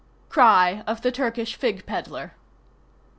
[0.31, 2.33] —_Cry of the Turkish fig peddler.